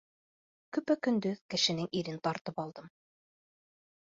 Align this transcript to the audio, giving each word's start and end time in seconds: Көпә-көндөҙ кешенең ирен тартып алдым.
Көпә-көндөҙ 0.77 1.43
кешенең 1.55 1.91
ирен 2.01 2.19
тартып 2.29 2.63
алдым. 2.65 2.89